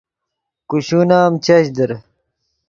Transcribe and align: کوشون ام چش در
کوشون 0.69 1.09
ام 1.19 1.33
چش 1.45 1.65
در 1.75 1.91